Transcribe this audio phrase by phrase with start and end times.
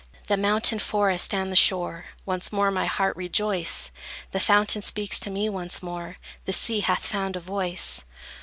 [0.25, 3.91] The mountain, forest, and the shore Once more my heart rejoice;
[4.31, 8.03] The fountain speaks to me once more, The sea hath found a voice.